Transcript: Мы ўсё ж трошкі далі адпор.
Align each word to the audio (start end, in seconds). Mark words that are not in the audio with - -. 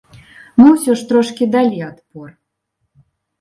Мы 0.61 0.69
ўсё 0.75 0.95
ж 1.01 1.05
трошкі 1.11 1.49
далі 1.57 1.79
адпор. 1.89 2.33